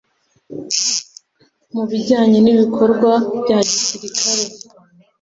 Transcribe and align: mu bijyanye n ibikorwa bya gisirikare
mu 1.73 1.83
bijyanye 1.89 2.37
n 2.41 2.47
ibikorwa 2.53 3.11
bya 3.41 3.59
gisirikare 3.69 4.43